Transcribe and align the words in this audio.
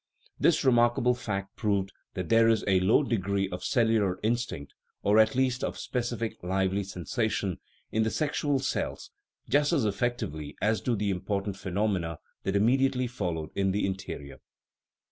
This 0.39 0.65
remarkable 0.65 1.13
fact 1.13 1.55
proved 1.55 1.91
that 2.15 2.29
there 2.29 2.49
is 2.49 2.63
a 2.65 2.79
low 2.79 3.03
degree 3.03 3.47
of 3.49 3.63
"cellular 3.63 4.19
instinct" 4.23 4.73
(or, 5.03 5.19
at 5.19 5.35
least, 5.35 5.63
of 5.63 5.77
specific, 5.77 6.37
lively 6.41 6.83
sensation) 6.83 7.59
in 7.91 8.01
the 8.01 8.09
sexual 8.09 8.57
cells 8.57 9.11
just 9.47 9.71
as 9.71 9.85
effectively 9.85 10.55
as 10.59 10.81
do 10.81 10.95
the 10.95 11.11
important 11.11 11.55
phenomena 11.55 12.17
that 12.41 12.55
immediately 12.55 13.05
follow 13.05 13.51
in 13.53 13.73
their 13.73 13.83
interior. 13.83 14.39